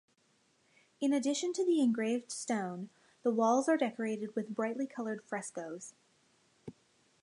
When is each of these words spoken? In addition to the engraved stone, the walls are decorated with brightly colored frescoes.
In 0.99 1.13
addition 1.13 1.53
to 1.53 1.63
the 1.63 1.79
engraved 1.79 2.31
stone, 2.31 2.89
the 3.21 3.29
walls 3.29 3.69
are 3.69 3.77
decorated 3.77 4.35
with 4.35 4.49
brightly 4.55 4.87
colored 4.87 5.23
frescoes. 5.23 5.93